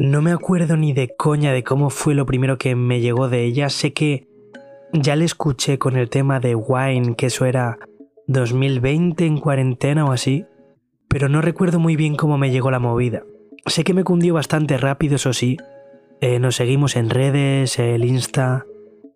[0.00, 3.42] No me acuerdo ni de coña de cómo fue lo primero que me llegó de
[3.42, 3.68] ella.
[3.68, 4.28] Sé que
[4.92, 7.80] ya le escuché con el tema de Wine, que eso era
[8.28, 10.44] 2020 en cuarentena o así,
[11.08, 13.24] pero no recuerdo muy bien cómo me llegó la movida.
[13.66, 15.56] Sé que me cundió bastante rápido, eso sí.
[16.20, 18.66] Eh, nos seguimos en redes, el Insta,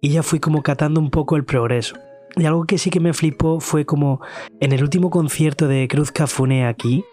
[0.00, 1.94] y ya fui como catando un poco el progreso.
[2.34, 4.20] Y algo que sí que me flipó fue como
[4.58, 7.04] en el último concierto de Cruz Cafune aquí,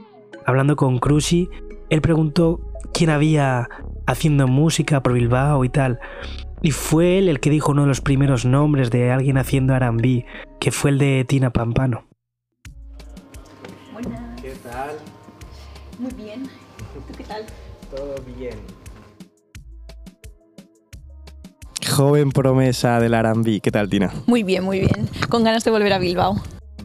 [0.44, 1.52] hablando con Cruci,
[1.92, 2.62] él preguntó
[3.00, 3.70] quién había
[4.08, 6.02] haciendo música por Bilbao y tal.
[6.62, 10.26] Y fue él el que dijo uno de los primeros nombres de alguien haciendo RB,
[10.60, 12.04] que fue el de Tina Pampano.
[13.94, 14.42] Buenas.
[14.42, 14.98] ¿Qué tal?
[15.98, 16.44] Muy bien.
[16.44, 17.46] ¿Tú qué tal?
[17.90, 18.58] Todo bien.
[21.90, 23.62] Joven promesa del R&B.
[23.62, 24.12] ¿Qué tal, Tina?
[24.28, 25.08] Muy bien, muy bien.
[25.30, 26.36] Con ganas de volver a Bilbao.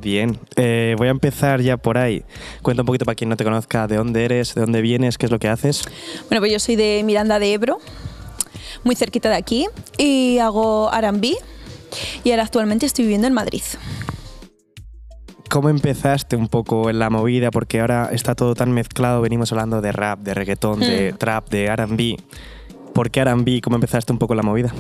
[0.01, 2.25] Bien, eh, voy a empezar ya por ahí.
[2.63, 5.27] Cuenta un poquito para quien no te conozca de dónde eres, de dónde vienes, qué
[5.27, 5.83] es lo que haces.
[6.29, 7.79] Bueno, pues yo soy de Miranda de Ebro,
[8.85, 9.67] muy cerquita de aquí,
[9.99, 11.35] y hago R&B.
[12.25, 13.63] Y ahora actualmente estoy viviendo en Madrid.
[15.51, 17.51] ¿Cómo empezaste un poco en la movida?
[17.51, 21.17] Porque ahora está todo tan mezclado, venimos hablando de rap, de reggaetón, de Mm.
[21.17, 22.17] trap, de R&B.
[22.93, 23.61] ¿Por qué R&B?
[23.61, 24.73] ¿Cómo empezaste un poco en la movida?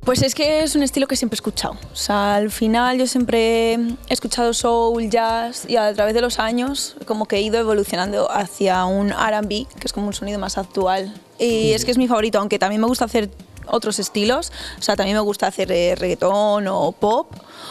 [0.00, 1.76] Pues es que es un estilo que siempre he escuchado.
[1.92, 6.38] O sea, al final yo siempre he escuchado soul, jazz y a través de los
[6.38, 10.56] años como que he ido evolucionando hacia un R&B, que es como un sonido más
[10.56, 11.14] actual.
[11.38, 13.30] Y es que es mi favorito, aunque también me gusta hacer
[13.66, 14.52] otros estilos.
[14.78, 17.30] O sea, también me gusta hacer eh, reggaetón o pop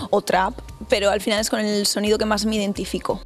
[0.09, 0.53] o trap,
[0.89, 3.21] pero al final es con el sonido que más me identifico.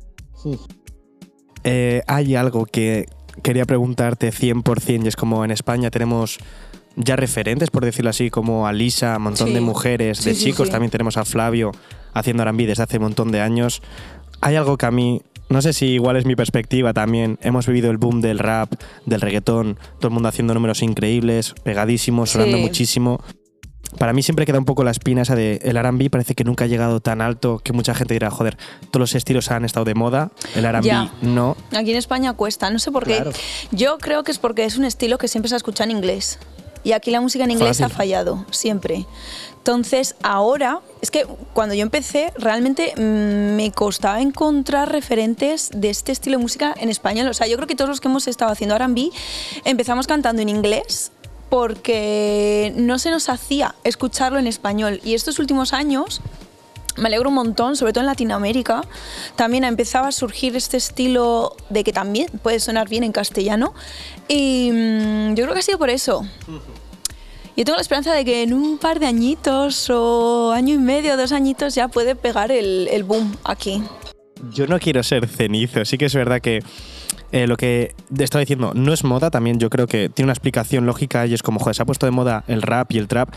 [1.64, 3.08] Eh, hay algo que
[3.44, 6.40] quería preguntarte 100% y es como en España tenemos
[6.96, 9.54] ya referentes, por decirlo así, como a Lisa, un montón Sí.
[9.54, 10.72] de mujeres, de Sí, sí, chicos, sí.
[10.72, 11.72] también tenemos a Flavio
[12.14, 13.82] haciendo R&B desde hace un montón de años.
[14.42, 17.92] Hay algo que a mí, no sé si igual es mi perspectiva también, hemos vivido
[17.92, 18.74] el boom del rap,
[19.06, 22.64] del reggaetón, todo el mundo haciendo números increíbles, pegadísimos, sonando Sí.
[22.64, 23.22] muchísimo.
[23.98, 26.64] Para mí siempre queda un poco la espina esa de el R&B parece que nunca
[26.64, 28.58] ha llegado tan alto que mucha gente dirá, joder,
[28.90, 31.58] todos los estilos han estado de moda, el R&B no.
[31.76, 33.16] Aquí en España cuesta, no sé por qué.
[33.16, 33.32] Claro.
[33.72, 36.40] Yo creo que es porque es un estilo que siempre se ha escuchado en inglés.
[36.84, 37.86] Y aquí la música en inglés Fácil.
[37.86, 39.06] ha fallado, siempre.
[39.58, 46.12] Entonces, ahora, es que cuando yo empecé, realmente mm, me costaba encontrar referentes de este
[46.12, 47.28] estilo de música en español.
[47.28, 49.12] O sea, yo creo que todos los que hemos estado haciendo R&B
[49.64, 51.12] empezamos cantando en inglés
[51.50, 55.00] porque no se nos hacía escucharlo en español.
[55.04, 56.22] Y estos últimos años
[56.98, 58.84] me alegro un montón, sobre todo en Latinoamérica,
[59.36, 63.74] también empezaba a surgir este estilo de que también puede sonar bien en castellano.
[64.28, 66.26] Y mm, yo creo que ha sido por eso.
[67.58, 71.18] Yo tengo la esperanza de que en un par de añitos o año y medio,
[71.18, 73.84] dos añitos ya puede pegar el, el boom aquí.
[74.54, 76.64] Yo no quiero ser cenizo, sí que es verdad que
[77.32, 80.86] eh, lo que estaba diciendo no es moda, también yo creo que tiene una explicación
[80.86, 83.30] lógica y es como, joder, se ha puesto de moda el rap y el trap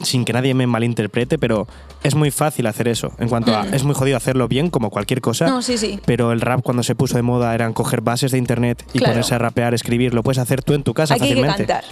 [0.00, 1.66] sin que nadie me malinterprete, pero
[2.04, 3.12] es muy fácil hacer eso.
[3.18, 5.46] En cuanto a, es muy jodido hacerlo bien, como cualquier cosa.
[5.46, 5.50] Mm.
[5.50, 5.98] No, sí, sí.
[6.06, 9.12] Pero el rap cuando se puso de moda eran coger bases de internet y Claro.
[9.14, 11.66] ponerse a rapear, escribir, lo puedes hacer tú en tu casa Aquí hay que fácilmente.
[11.66, 11.84] cantar.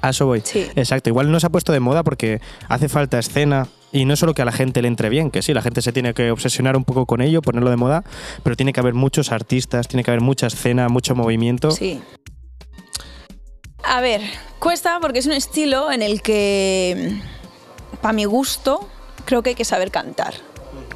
[0.00, 0.42] A eso voy.
[0.44, 0.66] Sí.
[0.76, 1.10] Exacto.
[1.10, 3.68] Igual no se ha puesto de moda porque hace falta escena.
[3.90, 5.92] Y no solo que a la gente le entre bien, que sí, la gente se
[5.92, 8.04] tiene que obsesionar un poco con ello, ponerlo de moda,
[8.42, 11.70] pero tiene que haber muchos artistas, tiene que haber mucha escena, mucho movimiento.
[11.70, 11.98] Sí.
[13.82, 14.20] A ver,
[14.58, 17.18] cuesta porque es un estilo en el que,
[18.02, 18.86] para mi gusto,
[19.24, 20.34] creo que hay que saber cantar.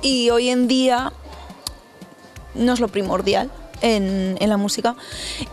[0.03, 1.15] Y hoy en día
[2.55, 3.51] no es lo primordial
[3.83, 4.97] en, en la música.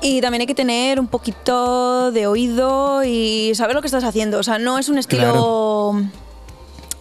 [0.02, 4.40] Y también hay que tener un poquito de oído y saber lo que estás haciendo.
[4.40, 6.02] O sea, no es un estilo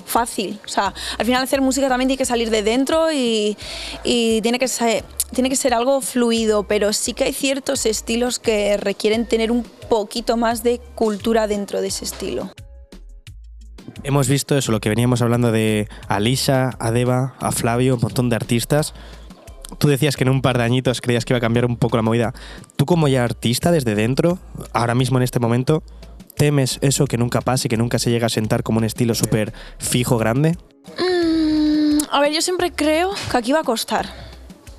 [0.09, 0.59] fácil.
[0.65, 3.57] O sea, al final hacer música también tiene que salir de dentro y,
[4.03, 8.39] y tiene, que ser, tiene que ser algo fluido, pero sí que hay ciertos estilos
[8.41, 12.51] que requieren tener un poquito más de cultura dentro de ese estilo.
[14.03, 18.29] Hemos visto eso, lo que veníamos hablando de Alisa, a Deva, a Flavio, un montón
[18.31, 18.95] de artistas.
[19.77, 21.97] Tú decías que en un par de añitos creías que iba a cambiar un poco
[21.97, 22.33] la movida.
[22.77, 24.39] Tú como ya artista desde dentro,
[24.73, 25.83] ahora mismo en este momento,
[26.37, 29.53] ¿temes eso que nunca pase, que nunca se llega a sentar como un estilo súper
[29.79, 30.57] fijo, grande?
[30.99, 34.09] Mm, a ver, yo siempre creo que aquí va a costar.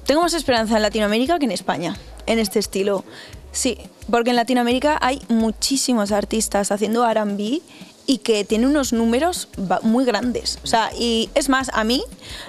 [0.05, 1.95] Tengo más esperanza en Latinoamérica que en España,
[2.25, 3.05] en este estilo.
[3.51, 3.77] Sí,
[4.09, 7.61] porque en Latinoamérica hay muchísimos artistas haciendo RB
[8.07, 9.49] y que tienen unos números
[9.83, 10.57] muy grandes.
[10.63, 12.03] O sea, y es más, a mí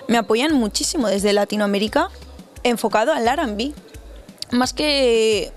[0.08, 2.08] me apoyan muchísimo desde Latinoamérica
[2.62, 3.72] enfocado al RB.
[4.52, 5.52] Más que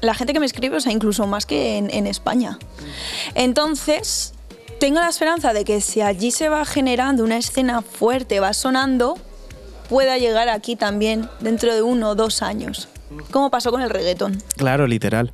[0.00, 2.58] la gente que me escribe, o sea, incluso más que en, España.
[3.34, 4.34] Entonces,
[4.80, 9.16] tengo la esperanza de que si allí se va generando una escena fuerte, va sonando,
[9.88, 12.88] pueda llegar aquí también dentro de uno o dos años.
[13.30, 14.42] Como pasó con el reggaetón.
[14.56, 15.32] Claro, literal.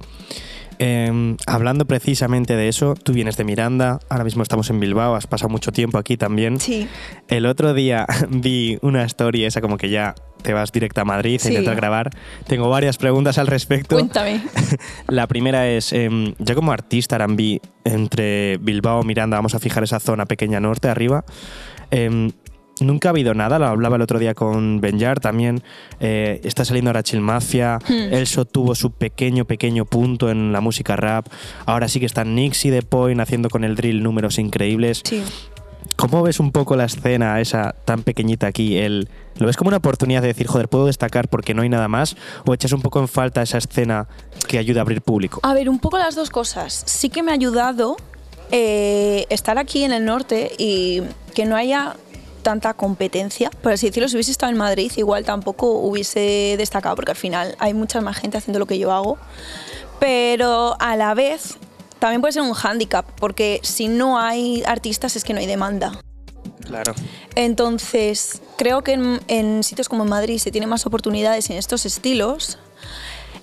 [0.81, 5.27] Em, hablando precisamente de eso, tú vienes de Miranda, ahora mismo estamos en Bilbao, has
[5.27, 6.59] pasado mucho tiempo aquí también.
[6.59, 6.89] Sí.
[7.29, 11.39] El otro día vi una story, esa como que ya te vas directa a Madrid
[11.39, 11.49] Sí.
[11.49, 12.11] a intentar grabar.
[12.47, 13.95] Tengo varias preguntas al respecto.
[13.97, 14.41] Cuéntame.
[15.07, 19.85] La primera es, em, yo como artista Arambi, entre Bilbao y Miranda, vamos a fijar
[19.85, 21.25] esa zona pequeña norte arriba,
[21.91, 22.31] em,
[22.81, 25.63] nunca ha habido nada, lo hablaba el otro día con Benjar también,
[26.01, 28.13] eh, está saliendo ahora Chill Mafia, Hmm.
[28.13, 31.27] Elso tuvo su pequeño, pequeño punto en la música rap,
[31.67, 35.03] ahora sí que están Nix y The Point haciendo con el drill números increíbles.
[35.05, 35.23] Sí.
[35.97, 38.79] ¿Cómo ves un poco la escena esa tan pequeñita aquí?
[38.79, 41.89] El, ¿Lo ves como una oportunidad de decir, joder, puedo destacar porque no hay nada
[41.89, 42.17] más?
[42.47, 44.09] ¿O echas un poco en falta esa escena
[44.49, 45.41] que ayuda a abrir público?
[45.43, 46.83] A ver, un poco las dos cosas.
[46.87, 47.97] Sí que me ha ayudado
[48.51, 51.03] eh, estar aquí en el norte y
[51.35, 51.97] que no haya
[52.41, 53.51] tanta competencia.
[53.51, 57.57] Por así decirlo, si hubiese estado en Madrid, igual tampoco hubiese destacado, porque al final
[57.59, 59.19] hay mucha más gente haciendo lo que yo hago.
[59.99, 61.57] Pero a la vez
[61.99, 66.01] también puede ser un hándicap, porque si no hay artistas es que no hay demanda.
[66.65, 66.95] Claro.
[67.35, 71.85] Entonces, creo que en, en sitios como en Madrid se tiene más oportunidades en estos
[71.85, 72.59] estilos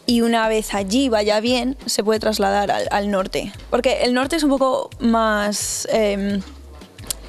[0.05, 3.51] y una vez allí vaya bien, se puede trasladar al, al norte.
[3.69, 5.88] Porque el norte es un poco más...
[5.91, 6.39] eh,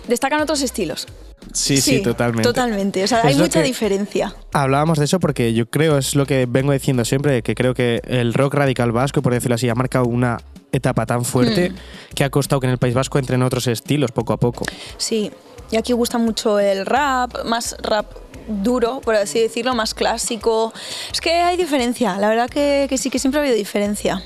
[0.06, 1.06] destacan otros estilos.
[1.52, 2.42] Sí, sí, totalmente.
[2.42, 3.04] Totalmente.
[3.04, 4.34] O sea, hay mucha diferencia.
[4.52, 8.00] Hablábamos de eso porque yo creo, es lo que vengo diciendo siempre, que creo que
[8.06, 10.38] el rock radical vasco, por decirlo así, ha marcado una
[10.72, 11.72] etapa tan fuerte
[12.14, 14.64] que ha costado que en el País Vasco entren otros estilos poco a poco.
[14.96, 15.30] Sí.
[15.70, 18.06] Y aquí gusta mucho el rap, más rap
[18.48, 20.72] duro, por así decirlo, más clásico.
[21.12, 24.22] Es que hay diferencia, la verdad que, que sí, que siempre ha habido diferencia.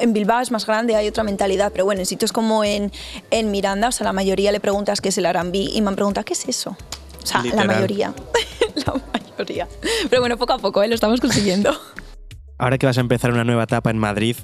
[0.00, 2.92] En Bilbao es más grande, hay otra mentalidad, pero bueno, en sitios como en,
[3.30, 5.96] en Miranda, o sea, la mayoría le preguntas qué es el R&B y me han
[5.96, 6.76] preguntado, ¿qué es eso?
[7.22, 7.66] O sea, Literal.
[7.66, 8.14] la mayoría.
[8.86, 9.68] la mayoría.
[10.10, 10.88] Pero bueno, poco a poco, ¿eh?
[10.88, 11.74] lo estamos consiguiendo.
[12.56, 14.36] Ahora que vas a empezar una nueva etapa en Madrid,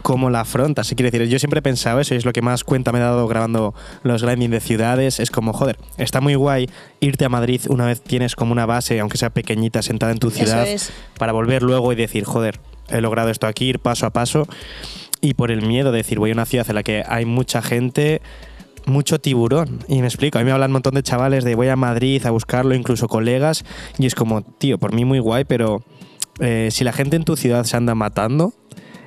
[0.00, 0.86] ¿cómo la afrontas?
[0.86, 2.98] Sí, quiero decir, yo siempre he pensado eso y es lo que más cuenta me
[2.98, 5.20] he dado grabando los grinding de ciudades.
[5.20, 6.70] Es como, joder, está muy guay
[7.00, 10.30] irte a Madrid una vez tienes como una base, aunque sea pequeñita, sentada en tu
[10.30, 10.90] ciudad, es.
[11.18, 14.46] para volver luego y decir, joder, he logrado esto aquí, ir paso a paso.
[15.20, 17.60] Y por el miedo de decir, voy a una ciudad en la que hay mucha
[17.60, 18.22] gente,
[18.86, 19.80] mucho tiburón.
[19.88, 22.24] Y me explico, a mí me hablan un montón de chavales de voy a Madrid
[22.26, 23.64] a buscarlo, incluso colegas,
[23.98, 25.82] y es como, tío, por mí muy guay, pero
[26.40, 28.54] eh, si la gente en tu ciudad se anda matando,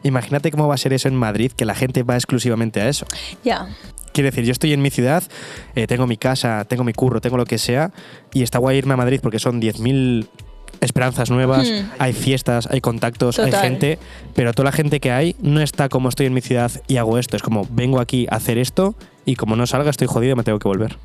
[0.03, 3.05] imagínate cómo va a ser eso en Madrid, que la gente va exclusivamente a eso.
[3.43, 3.67] Ya.
[4.13, 5.23] Quiero decir, yo estoy en mi ciudad,
[5.73, 7.91] eh, tengo mi casa, tengo mi curro, tengo lo que sea,
[8.31, 10.27] y está guay irme a Madrid porque son 10.000
[10.83, 11.89] esperanzas nuevas, Hmm.
[11.99, 13.99] hay fiestas, hay contactos, hay gente,
[14.35, 17.17] pero toda la gente que hay no está como estoy en mi ciudad y hago
[17.17, 17.35] esto.
[17.37, 18.95] Es como, vengo aquí a hacer esto
[19.25, 20.97] y como no salga estoy jodido y me tengo que volver.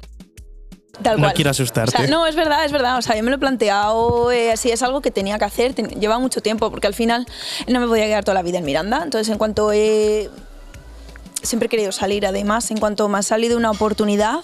[1.03, 1.95] Tal No quiero asustarte.
[1.97, 2.99] O sea, no, es verdad, es verdad.
[2.99, 5.73] O sea, yo me lo he planteado eh, así, es algo que tenía que hacer.
[5.73, 7.25] ten- lleva mucho tiempo, porque al final
[7.69, 9.03] no me podía quedar toda la vida en Miranda.
[9.05, 10.29] Entonces, en cuanto he.
[11.43, 14.41] Siempre he querido salir, además, en cuanto me ha salido una oportunidad,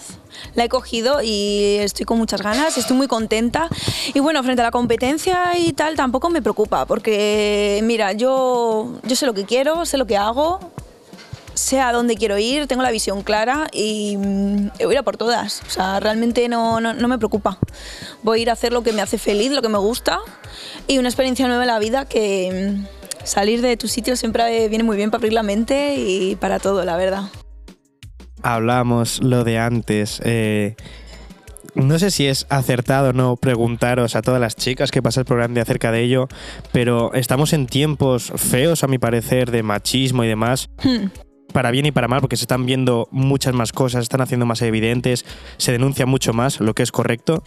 [0.55, 3.69] la he cogido y estoy con muchas ganas, estoy muy contenta.
[4.15, 9.17] Y bueno, frente a la competencia y tal, tampoco me preocupa, porque mira, yo, yo
[9.17, 10.61] sé lo que quiero, sé lo que hago,
[11.55, 15.17] sé a dónde quiero ir, tengo la visión clara y voy a ir a por
[15.17, 15.63] todas.
[15.67, 17.59] O sea, realmente no, no, no me preocupa.
[18.23, 20.21] Voy a ir a hacer lo que me hace feliz, lo que me gusta
[20.87, 24.85] y una experiencia nueva en la vida que mm, salir de tu sitio siempre viene
[24.85, 27.25] muy bien para abrir la mente y para todo, la verdad.
[28.43, 30.21] Hablamos lo de antes.
[30.25, 30.77] eh,
[31.75, 35.39] no sé si es acertado o no preguntaros a todas las chicas que pasáis por
[35.39, 36.29] grande acerca de ello,
[36.73, 40.69] pero estamos en tiempos feos, a mi parecer, de machismo y demás.
[40.83, 41.09] Hmm.
[41.53, 44.45] para bien y para mal, porque se están viendo muchas más cosas, se están haciendo
[44.45, 45.25] más evidentes,
[45.57, 47.45] se denuncia mucho más, lo que es correcto,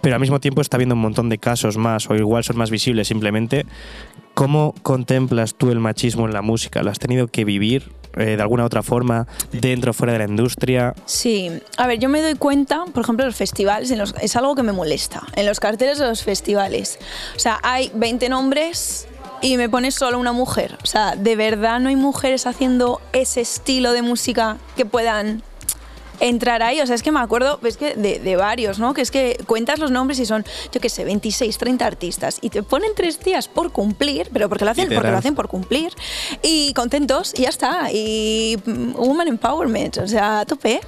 [0.00, 2.70] pero al mismo tiempo está habiendo un montón de casos más, o igual son más
[2.70, 3.66] visibles simplemente.
[4.40, 6.82] ¿Cómo contemplas tú el machismo en la música?
[6.82, 10.24] ¿Lo has tenido que vivir eh, de alguna otra forma, dentro o fuera de la
[10.24, 10.94] industria?
[11.04, 14.54] Sí, a ver, yo me doy cuenta, por ejemplo, los festivales, en los- es algo
[14.54, 16.98] que me molesta, en los carteles de los festivales.
[17.36, 19.06] O sea, hay 20 nombres
[19.42, 20.78] y me pones solo una mujer.
[20.82, 25.42] O sea, de verdad no hay mujeres haciendo ese estilo de música que puedan
[26.20, 26.80] entrar ahí.
[26.80, 28.94] O sea, es que me acuerdo es que de, de varios, ¿no?
[28.94, 32.50] Que es que cuentas los nombres y son, yo qué sé, 26, 30 artistas y
[32.50, 35.92] te ponen tres días por cumplir, pero porque lo hacen, porque lo hacen por cumplir
[36.42, 37.90] y contentos y ya está.
[37.92, 40.80] Y mm, Woman Empowerment, o sea, tope.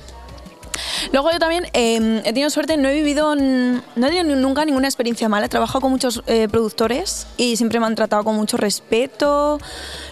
[1.12, 4.88] Luego yo también eh, he tenido suerte, no he vivido, no he tenido nunca ninguna
[4.88, 5.46] experiencia mala.
[5.46, 9.58] He trabajado con muchos eh, productores y siempre me han tratado con mucho respeto.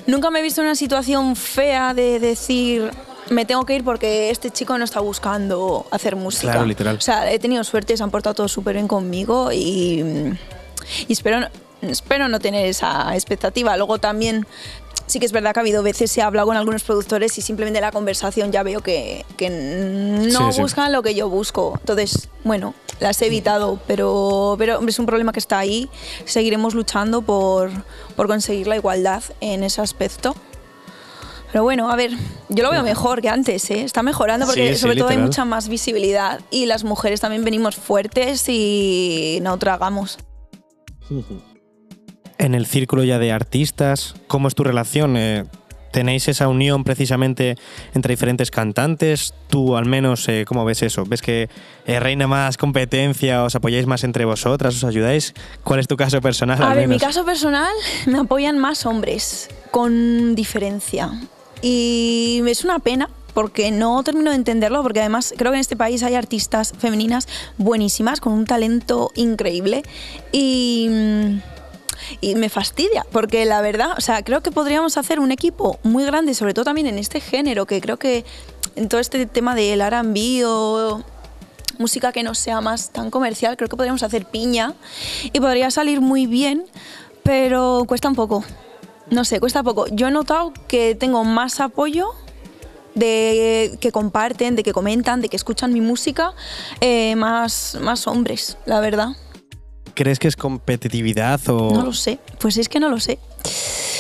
[0.07, 2.91] Nunca me he visto en una situación fea de decir
[3.29, 6.53] me tengo que ir porque este chico no está buscando hacer música.
[6.53, 6.97] Claro, literal.
[6.97, 10.35] O sea, he tenido suerte, se han portado todos súper bien conmigo y,
[11.07, 11.47] y espero,
[11.83, 13.77] espero no tener esa expectativa.
[13.77, 14.47] Luego también
[15.07, 17.81] sí que es verdad que ha habido veces, ha hablado con algunos productores y simplemente
[17.81, 20.63] la conversación ya veo que, que no Sí, sí.
[20.63, 21.75] buscan lo que yo busco.
[21.81, 25.89] Entonces, bueno, las he evitado, pero, pero es un problema que está ahí.
[26.27, 27.71] Seguiremos luchando por,
[28.17, 30.35] por conseguir la igualdad en ese aspecto.
[31.53, 32.13] Pero bueno, a ver,
[32.49, 33.83] yo lo veo mejor que antes, ¿eh?
[33.83, 37.45] Está mejorando porque Sí, sí, sobre todo hay mucha más visibilidad y las mujeres también
[37.45, 40.19] venimos fuertes y no tragamos.
[42.39, 45.17] En el círculo ya de artistas, ¿cómo es tu relación?
[45.17, 45.45] Eh,
[45.91, 47.57] ¿Tenéis esa unión precisamente
[47.95, 49.35] entre diferentes cantantes?
[49.49, 51.05] Tú al menos, eh, ¿cómo ves eso?
[51.05, 51.49] ¿Ves que
[51.85, 53.43] eh, reina más competencia?
[53.43, 54.77] ¿Os apoyáis más entre vosotras?
[54.77, 55.35] ¿Os ayudáis?
[55.65, 56.63] ¿Cuál es tu caso personal?
[56.63, 57.03] A al ver, mi menos?
[57.03, 57.73] caso personal
[58.07, 61.11] me apoyan más hombres, con diferencia.
[61.63, 65.77] Y es una pena porque no termino de entenderlo, porque además creo que en este
[65.77, 69.83] país hay artistas femeninas buenísimas, con un talento increíble.
[70.33, 70.89] Y,
[72.21, 76.05] y me fastidia, porque la verdad, o sea, creo que podríamos hacer un equipo muy
[76.05, 78.25] grande, sobre todo también en este género, que creo que
[78.77, 81.03] en todo este tema del RB o
[81.79, 84.75] música que no sea más tan comercial, creo que podríamos hacer piña
[85.33, 86.65] y podría salir muy bien,
[87.23, 88.45] pero cuesta un poco.
[89.11, 89.87] No sé, cuesta poco.
[89.91, 92.11] Yo he notado que tengo más apoyo
[92.95, 96.33] de que comparten, de que comentan, de que escuchan mi música,
[96.81, 99.09] eh, más, más hombres, la verdad.
[99.95, 101.73] ¿Crees que es competitividad o...?
[101.73, 103.19] No lo sé, pues es que no lo sé.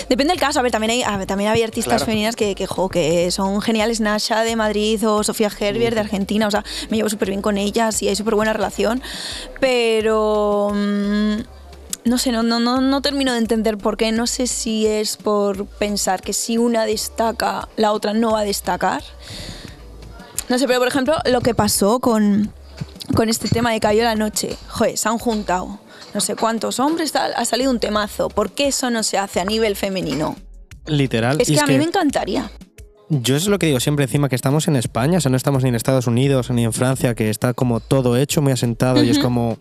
[0.09, 2.05] Depende del caso, a ver, también hay, a ver, también hay artistas Claro.
[2.07, 6.47] femeninas que, que, jo, que son geniales, Nasha de Madrid o Sofía Herbier de Argentina,
[6.47, 9.02] o sea, me llevo súper bien con ellas y hay súper buena relación,
[9.61, 11.35] pero mm,
[12.04, 15.16] no sé, no, no, no, no termino de entender por qué, no sé si es
[15.16, 19.02] por pensar que si una destaca, la otra no va a destacar.
[20.49, 22.52] No sé, pero por ejemplo, lo que pasó con,
[23.14, 25.80] con este tema de Cayó la Noche, joder, se han juntado
[26.14, 28.28] no sé cuántos hombres, tal, ha salido un temazo.
[28.28, 30.37] ¿Por qué eso no se hace a nivel femenino?
[30.87, 31.40] Literal.
[31.40, 32.50] Es que a mí me encantaría.
[33.12, 35.64] Yo es lo que digo siempre encima, que estamos en España, o sea, no estamos
[35.64, 39.11] ni en Estados Unidos ni en Francia, que está como todo hecho, muy asentado y
[39.11, 39.59] es como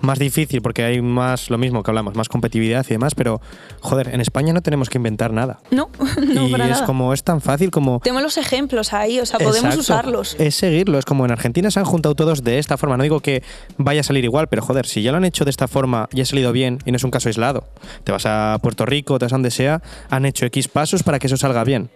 [0.00, 3.40] más difícil porque hay más, lo mismo que hablamos, más competitividad y demás, pero
[3.78, 5.60] joder, en España no tenemos que inventar nada.
[5.70, 5.90] No,
[6.20, 6.86] no y para es nada.
[6.86, 8.00] como, es tan fácil como...
[8.00, 10.34] Tenemos los ejemplos ahí, o sea, podemos Exacto, usarlos.
[10.40, 12.96] Es seguirlo, es como en Argentina se han juntado todos de esta forma.
[12.96, 13.44] No digo que
[13.76, 16.20] vaya a salir igual, pero joder, si ya lo han hecho de esta forma y
[16.20, 17.68] ha salido bien y no es un caso aislado,
[18.02, 21.20] te vas a Puerto Rico, te vas a donde sea, han hecho X pasos para
[21.20, 21.90] que eso salga bien.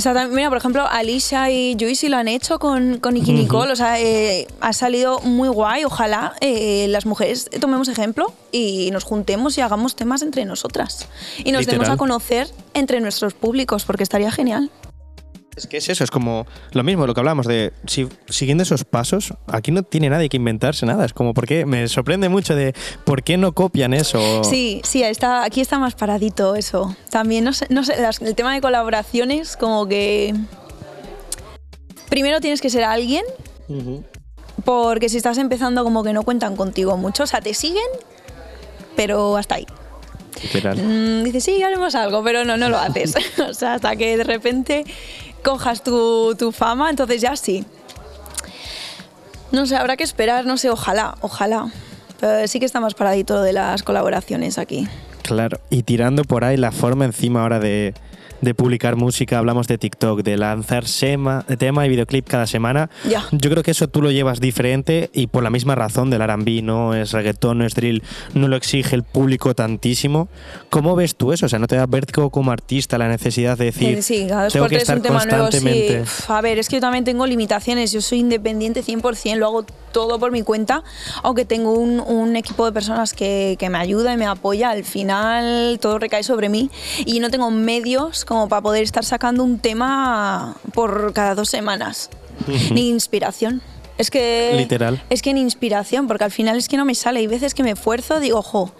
[0.00, 3.34] O sea, también, mira, por ejemplo, Alicia y Juicy lo han hecho con, con Nicky
[3.34, 3.70] Nicole.
[3.70, 5.84] O sea, eh, ha salido muy guay.
[5.84, 11.06] Ojalá eh, las mujeres tomemos ejemplo y nos juntemos y hagamos temas entre nosotras.
[11.44, 11.90] Y nos demos Literal.
[11.90, 14.70] a conocer entre nuestros públicos, porque estaría genial.
[15.56, 18.84] Es que es eso, es como lo mismo, lo que hablamos de si, siguiendo esos
[18.84, 21.04] pasos, aquí no tiene nadie que inventarse nada.
[21.04, 21.66] Es como, ¿por qué?
[21.66, 24.44] Me sorprende mucho de por qué no copian eso.
[24.44, 26.94] Sí, sí, está, aquí está más paradito eso.
[27.10, 30.34] También, no sé, no sé, las- el tema de colaboraciones, como que.
[32.08, 33.24] Primero tienes que ser alguien,
[34.64, 37.24] porque si estás empezando, como que no cuentan contigo mucho.
[37.24, 37.84] O sea, te siguen,
[38.96, 39.66] pero hasta ahí.
[40.42, 40.76] Literal.
[40.78, 43.14] Mm, dices, sí, haremos algo, pero no, no lo haces.
[43.48, 44.84] o sea, hasta que de repente
[45.42, 47.64] cojas tu, tu fama, entonces ya sí.
[49.52, 51.72] No sé, habrá que esperar, no sé, ojalá, ojalá.
[52.20, 54.86] Pero sí que está más paradito lo de las colaboraciones aquí.
[55.22, 55.60] Claro.
[55.70, 57.94] Y tirando por ahí la forma encima ahora de,
[58.40, 62.90] de publicar música, hablamos de TikTok, de lanzar sema- tema y videoclip cada semana.
[63.08, 63.24] Ya.
[63.32, 66.62] Yo creo que eso tú lo llevas diferente y por la misma razón del R&B,
[66.62, 68.02] no es reggaetón, no es drill,
[68.34, 70.28] no lo exige el público tantísimo.
[70.70, 71.46] ¿Cómo ves tú eso?
[71.46, 74.68] O sea, ¿no te da vértigo como artista la necesidad de decir, Eh, sí, tengo
[74.68, 75.58] que estar un tema nuevo, sí.
[75.58, 76.04] constantemente?
[76.28, 77.92] A ver, es que yo también tengo limitaciones.
[77.92, 80.84] Yo soy independiente 100%, lo hago todo por mi cuenta,
[81.24, 84.70] aunque tengo un, un equipo de personas que, que me ayuda y me apoya.
[84.70, 86.70] Al final todo recae sobre mí
[87.04, 92.10] y no tengo medios como para poder estar sacando un tema por cada dos semanas.
[92.70, 93.60] Ni inspiración.
[93.98, 94.52] Es que.
[94.56, 95.02] Literal.
[95.10, 97.18] Es que ni inspiración, porque al final es que no me sale.
[97.18, 98.72] Hay veces que me esfuerzo, digo, ojo,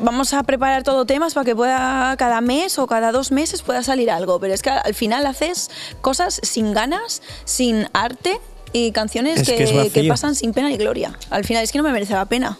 [0.00, 3.82] vamos a preparar todo temas para que pueda cada mes o cada dos meses pueda
[3.82, 4.38] salir algo.
[4.38, 5.68] Pero es que al final haces
[6.00, 8.40] cosas sin ganas, sin arte
[8.72, 11.18] y canciones Es que, que pasan sin pena y gloria.
[11.30, 12.58] Al final es que no me merece la pena.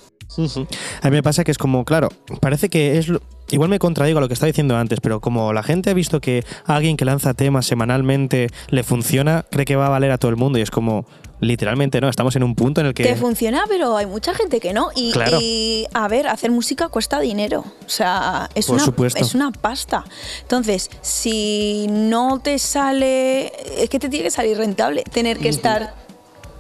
[1.03, 2.09] A mí me pasa que es como, claro,
[2.41, 3.07] parece que es...
[3.07, 5.95] lo- Igual me contradigo a lo que estaba diciendo antes, pero como la gente ha
[5.95, 10.19] visto que alguien que lanza temas semanalmente le funciona, cree que va a valer a
[10.19, 11.07] todo el mundo y es como,
[11.41, 13.03] literalmente no, estamos en un punto en el que...
[13.03, 14.91] Te funciona, pero hay mucha gente que no.
[14.95, 15.39] Y, Claro.
[15.41, 17.65] y, a ver, hacer música cuesta dinero.
[17.85, 19.21] O sea, es, Por una, supuesto.
[19.21, 20.05] es una pasta.
[20.43, 23.53] Entonces, si no te sale.
[23.83, 25.95] Es que te tiene que salir rentable tener que estar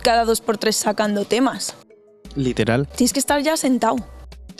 [0.03, 1.75] cada dos por tres sacando temas.
[2.35, 2.89] Literal.
[2.89, 3.97] Tienes que estar ya sentado.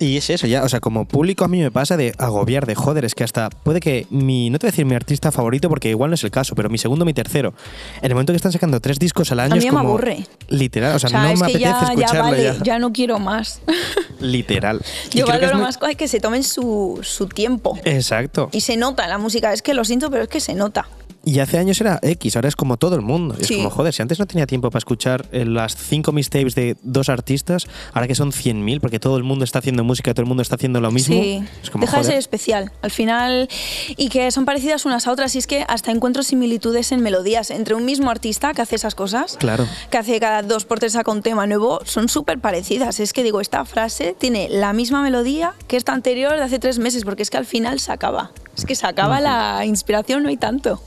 [0.01, 2.75] Y es eso, ya, o sea, como público a mí me pasa de agobiar, de
[2.75, 5.69] joder, es que hasta puede que mi, no te voy a decir mi artista favorito
[5.69, 7.53] porque igual no es el caso, pero mi segundo, mi tercero,
[7.99, 9.91] en el momento que están sacando tres discos al año A mí es me como...
[9.91, 10.25] aburre.
[10.49, 12.57] Literal, o sea, O sea, no me apetece ya, ya vale, ya.
[12.63, 13.61] ya no quiero más.
[14.21, 14.81] Literal.
[15.13, 17.79] Yo creo que es valoro muy- más cosas que se tomen su, su tiempo.
[17.85, 18.49] Exacto.
[18.53, 20.89] Y se nota la música, es que lo siento, pero es que se nota.
[21.31, 23.37] Y hace años era X, ahora es como todo el mundo.
[23.39, 26.77] Es como, joder, si antes no tenía tiempo para escuchar eh, las cinco mixtapes de
[26.83, 30.27] dos artistas, ahora que son 100.000, porque todo el mundo está haciendo música, todo el
[30.27, 31.15] mundo está haciendo lo mismo.
[31.15, 32.73] Sí, Es como, deja de ser especial.
[32.83, 33.49] Al final,
[33.97, 37.53] y que son parecidas unas a otras, y es que hasta encuentro similitudes en melodías
[37.53, 39.69] entre un mismo artista que hace esas cosas, Claro.
[39.89, 42.99] que hace cada dos por tres saca un tema nuevo, son súper parecidas.
[42.99, 46.81] Es que digo, esta frase tiene la misma melodía que esta anterior de hace tres
[46.81, 48.33] meses, porque es que al final se acaba.
[48.57, 50.83] Es que se acaba la inspiración, no hay tanto.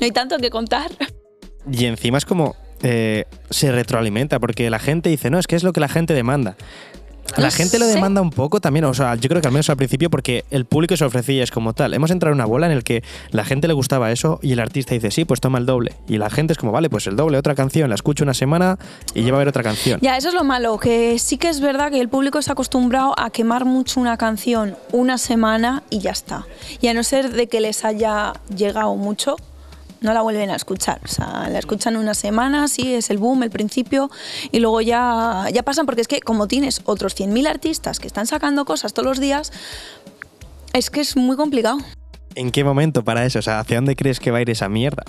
[0.00, 0.90] No hay tanto que contar.
[1.70, 5.62] Y encima es como eh, se retroalimenta, porque la gente dice, no, es que es
[5.62, 6.56] lo que la gente demanda.
[7.36, 9.68] La No gente lo demanda un poco también, o sea, yo creo que al menos
[9.68, 11.92] al principio, porque el público se ofrecía, es como tal.
[11.92, 13.02] Hemos entrado en una bola en el que
[13.32, 15.92] la gente le gustaba eso y el artista dice, sí, pues toma el doble.
[16.08, 18.78] Y la gente es como, vale, pues el doble, otra canción, la escucho una semana
[19.12, 20.00] y lleva a ver otra canción.
[20.00, 23.14] Ya, eso es lo malo, que sí que es verdad que el público está acostumbrado
[23.18, 26.46] a quemar mucho una canción una semana y ya está.
[26.80, 29.36] Y a no ser de que les haya llegado mucho,
[30.00, 31.00] no la vuelven a escuchar.
[31.04, 34.10] O sea, la escuchan una semana, sí, es el boom, el principio,
[34.52, 38.26] y luego ya, ya pasan, porque es que como tienes otros 100.000 artistas que están
[38.26, 39.52] sacando cosas todos los días,
[40.72, 41.78] es que es muy complicado.
[42.38, 43.40] ¿En qué momento para eso?
[43.40, 45.02] O sea, ¿hacia dónde crees que va a ir esa mierda?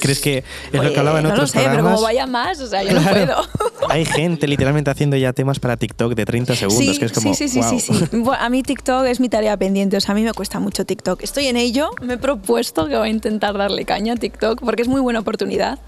[0.00, 0.38] ¿Crees que
[0.72, 2.88] es lo que hablaba en no lo sé, pero como vaya más, o sea, yo
[2.90, 3.02] Claro.
[3.04, 3.88] no puedo.
[3.88, 7.34] Hay gente literalmente haciendo ya temas para TikTok de 30 segundos, Sí, que es como,
[7.34, 7.78] sí, sí, sí, "Guau".
[7.78, 8.04] sí, sí.
[8.18, 10.84] Bueno, a mí TikTok es mi tarea pendiente, o sea, a mí me cuesta mucho
[10.84, 11.22] TikTok.
[11.22, 14.82] Estoy en ello, me he propuesto que voy a intentar darle caña a TikTok porque
[14.82, 15.78] es muy buena oportunidad.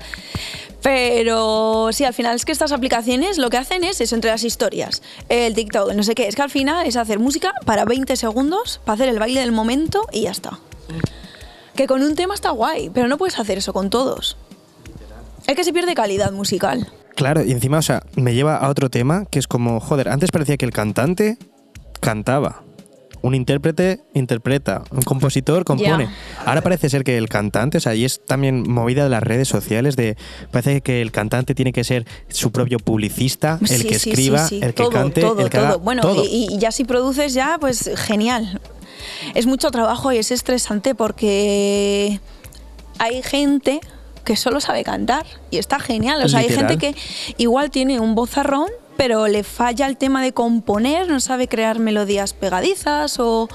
[0.81, 4.45] Pero sí, al final es que estas aplicaciones lo que hacen es eso, entre las
[4.45, 8.15] historias, el TikTok, no sé qué, es que al final es hacer música para 20
[8.17, 10.61] segundos, para hacer el baile del momento y ya está.
[11.75, 14.37] Que con un tema está guay, pero no puedes hacer eso con todos.
[15.47, 16.89] Es que se pierde calidad musical.
[17.17, 20.31] Claro, y encima, o sea, me lleva a otro tema que es como, joder, antes
[20.31, 21.37] parecía que el cantante
[22.01, 22.63] cantaba.
[23.23, 26.11] Un intérprete interpreta, un compositor compone.
[26.45, 29.49] Ahora parece ser que el cantante, o sea, y es también movida de las redes
[29.49, 30.17] sociales de
[30.51, 34.47] parece que el cantante tiene que ser su propio publicista, el Sí, que sí, escriba,
[34.47, 34.65] sí, sí.
[34.65, 35.67] el que Todo, cante, todo, el que todo.
[35.67, 36.23] haga Bueno, todo.
[36.23, 38.61] Y, y ya si produces ya, pues genial.
[39.35, 42.21] Es mucho trabajo y es estresante porque
[42.99, 43.81] hay gente
[44.25, 46.23] que solo sabe cantar y está genial.
[46.25, 46.95] O sea, hay gente que
[47.37, 52.33] igual tiene un vozarrón, pero le falla el tema de componer, no sabe crear melodías
[52.33, 53.49] pegadizas o...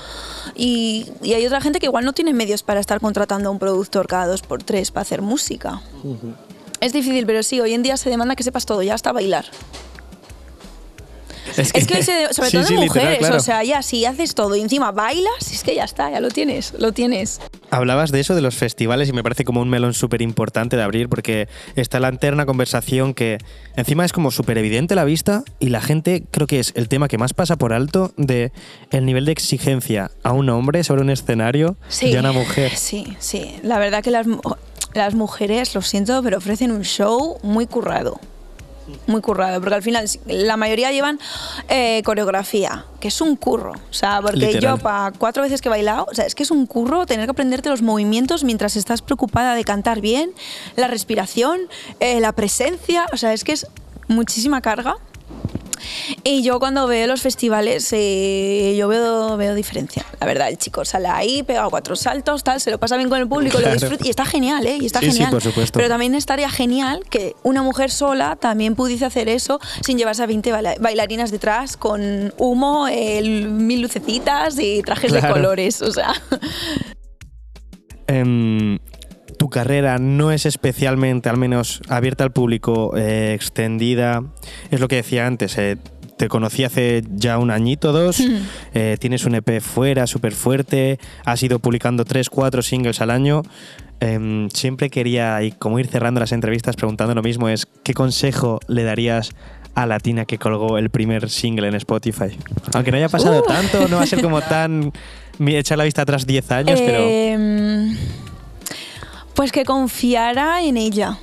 [0.56, 3.60] Y, y hay otra gente que igual no tiene medios para estar contratando a un
[3.60, 5.82] productor cada dos por tres para hacer música.
[6.82, 9.46] Es difícil, pero sí, hoy en día se demanda que sepas todo, ya hasta bailar.
[11.58, 13.36] Es que se- sobre Sí, todo sí, en literal, mujeres, claro.
[13.38, 16.30] o sea, ya si haces todo y encima bailas, es que ya está, ya lo
[16.30, 17.40] tienes, lo tienes.
[17.72, 20.84] Hablabas de eso, de los festivales, y me parece como un melón súper importante de
[20.84, 23.38] abrir, porque está la eterna conversación que
[23.76, 27.08] encima es como súper evidente la vista, y la gente creo que es el tema
[27.08, 28.52] que más pasa por alto de
[28.92, 32.72] el nivel de exigencia a un hombre sobre un escenario y a una mujer.
[32.76, 33.56] Sí, sí.
[33.64, 34.26] La verdad que las,
[34.94, 38.20] las mujeres, lo siento, pero ofrecen un show muy currado.
[39.08, 41.20] Muy currado, porque al final la mayoría llevan
[41.68, 43.74] eh, coreografía, que es un curro.
[43.90, 44.78] O sea, porque Literal.
[44.78, 47.26] yo para cuatro veces que he bailado, o sea, es que es un curro tener
[47.26, 50.32] que aprenderte los movimientos mientras estás preocupada de cantar bien,
[50.76, 51.60] la respiración,
[52.00, 53.68] eh, la presencia, o sea, es que es
[54.08, 54.98] muchísima carga.
[56.24, 60.06] Y yo cuando veo los festivales, eh, yo veo, veo diferencia.
[60.20, 63.20] La verdad, el chico sale ahí, pega cuatro saltos, tal, se lo pasa bien con
[63.20, 63.74] el público, Claro.
[63.76, 64.78] lo disfruta y está genial, ¿eh?
[64.82, 65.32] Y está Sí, sí, genial.
[65.32, 65.78] por supuesto.
[65.78, 70.26] Pero también estaría genial que una mujer sola también pudiese hacer eso sin llevarse a
[70.28, 75.82] 20 baila- bailarinas detrás con humo, mil lucecitas y trajes de colores.
[75.82, 76.14] O sea,
[78.08, 78.80] Em,
[79.40, 84.22] tu carrera no es especialmente, al menos, abierta al público, eh, extendida.
[84.70, 85.58] Es lo que decía antes.
[85.58, 85.78] eh,
[86.18, 88.22] te conocí hace ya un añito, dos.
[88.74, 91.00] eh, tienes un EP fuera, súper fuerte.
[91.24, 93.44] Has ido publicando tres, cuatro singles al año.
[94.02, 98.60] Em, siempre quería, y como ir cerrando las entrevistas preguntando lo mismo, es ¿qué consejo
[98.68, 99.32] le darías
[99.74, 102.38] a Latina que colgó el primer single en Spotify?
[102.74, 103.48] Aunque no haya pasado Uh.
[103.48, 104.92] tanto, no va a ser como tan...
[105.40, 107.00] Echar la vista atrás 10 años, pero...
[109.36, 111.18] Pues que confiara en ella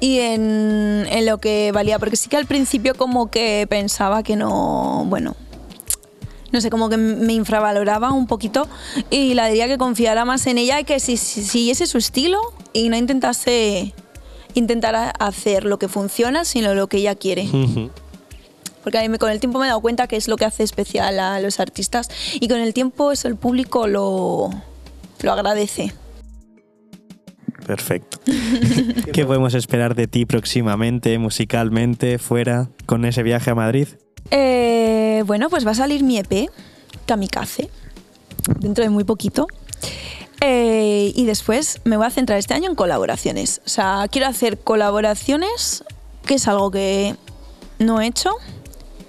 [0.00, 4.36] y en, en lo que valía, porque sí que al principio como que pensaba que
[4.36, 5.34] no, bueno,
[6.52, 8.68] no sé, como que me infravaloraba un poquito
[9.10, 12.38] y la diría que confiara más en ella y que si, si- siguiese su estilo
[12.72, 13.92] y no intentase
[14.54, 17.48] intentar hacer lo que funciona, sino lo que ella quiere.
[18.84, 20.62] Porque a mí con el tiempo me he dado cuenta que es lo que hace
[20.62, 24.50] especial a los artistas y con el tiempo eso el público lo,
[25.22, 25.92] lo agradece.
[27.66, 28.18] Perfecto.
[29.12, 33.88] ¿Qué podemos esperar de ti próximamente, musicalmente, fuera, con ese viaje a Madrid?
[34.30, 36.50] Eh, bueno, pues va a salir mi EP,
[37.06, 37.70] Kamikaze,
[38.60, 39.46] dentro de muy poquito.
[40.40, 43.62] Eh, y después me voy a centrar este año en colaboraciones.
[43.64, 45.84] O sea, quiero hacer colaboraciones,
[46.26, 47.16] que es algo que
[47.78, 48.30] no he hecho.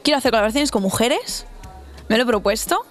[0.03, 1.45] Quiero hacer colaboraciones con mujeres,
[2.07, 2.85] me lo he propuesto.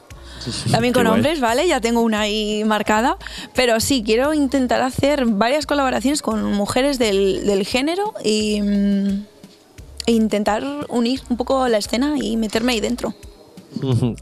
[0.70, 1.66] También con hombres, ¿vale?
[1.66, 3.16] Ya tengo una ahí marcada.
[3.54, 9.26] Pero sí, quiero intentar hacer varias colaboraciones con mujeres del, género y mm,
[10.06, 13.14] e intentar unir un poco la escena y meterme ahí dentro.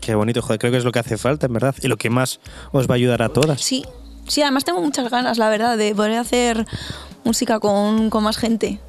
[0.01, 2.09] Qué bonito, joder, creo que es lo que hace falta, en verdad, y lo que
[2.09, 2.41] más
[2.73, 3.61] os va a ayudar a todas.
[3.61, 3.85] Sí,
[4.27, 6.67] sí, además tengo muchas ganas, la verdad, de poder hacer
[7.25, 8.81] música con, con más gente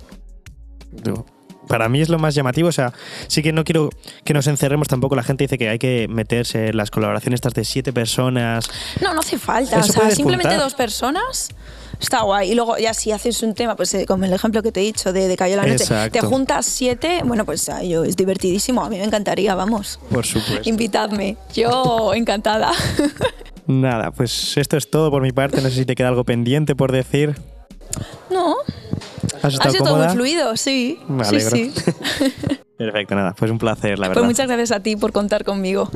[1.67, 2.69] para mí es lo más llamativo.
[2.69, 2.93] O sea,
[3.27, 3.89] sí que no quiero
[4.23, 5.15] que nos encerremos tampoco.
[5.15, 8.69] La gente dice que hay que meterse en las colaboraciones estas de siete personas.
[9.01, 9.79] No, no hace falta.
[9.79, 11.49] o sea, simplemente dos personas.
[11.99, 12.51] Está guay.
[12.51, 14.83] Y luego, ya si haces un tema, pues eh, como el ejemplo que te he
[14.83, 18.83] dicho de, de Cayó la Noche, te juntas siete, bueno, pues yo, es divertidísimo.
[18.83, 19.99] A mí me encantaría, vamos.
[20.11, 20.69] Por supuesto.
[20.69, 21.37] Invitadme.
[21.53, 22.71] Yo encantada.
[23.67, 25.61] Nada, pues esto es todo por mi parte.
[25.61, 27.35] No sé si te queda algo pendiente por decir.
[28.29, 28.55] No,
[29.41, 30.99] ¿Has ha sido todo muy fluido, sí.
[31.07, 31.51] Me alegro.
[31.51, 31.73] Sí,
[32.77, 34.21] Perfecto, nada, pues un placer, la pues verdad.
[34.21, 35.89] Pues muchas gracias a ti por contar conmigo.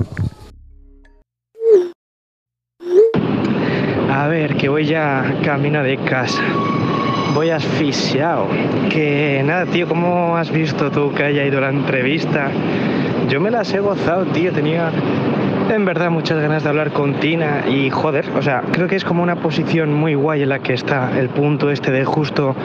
[4.11, 6.41] A ver, que voy ya camino de casa.
[7.33, 8.47] Voy asfixiado.
[8.89, 12.51] Que nada, tío, ¿cómo has visto tú que haya ido la entrevista?
[13.29, 14.51] Yo me las he gozado, tío.
[14.51, 14.91] Tenía
[15.69, 19.03] en verdad muchas ganas de hablar con Tina y joder, o sea, creo que es
[19.03, 22.55] como una posición muy guay en la que está el punto este de justo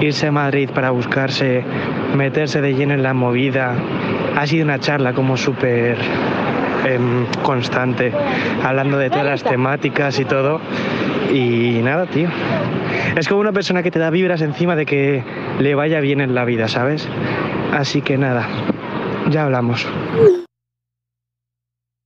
[0.00, 1.64] irse a Madrid para buscarse,
[2.16, 3.74] meterse de lleno en la movida.
[4.36, 5.96] Ha sido una charla como súper
[6.86, 8.12] em, constante,
[8.64, 10.60] hablando de todas las temáticas y todo.
[11.32, 12.28] Y nada, tío.
[13.16, 15.22] Es como una persona que te da vibras encima de que
[15.58, 17.08] le vaya bien en la vida, ¿sabes?
[17.72, 18.46] Así que nada,
[19.30, 19.86] ya hablamos.